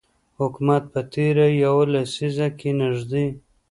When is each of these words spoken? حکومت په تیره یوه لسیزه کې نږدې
حکومت 0.39 0.83
په 0.93 1.01
تیره 1.13 1.47
یوه 1.63 1.83
لسیزه 1.93 2.47
کې 2.59 2.69
نږدې 2.81 3.25